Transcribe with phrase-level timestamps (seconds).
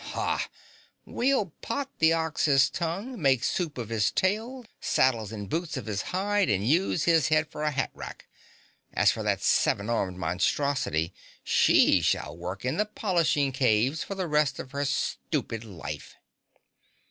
[0.03, 0.49] Hah!
[1.05, 6.01] We'll pot the Ox's tongue, make soup of his tail, saddles and boots of his
[6.01, 8.27] hide and use his head for a hat rack.
[8.93, 14.27] As for that seven armed monstrosity, she shall work in the polishing caves for the
[14.27, 16.15] rest of her stupid life."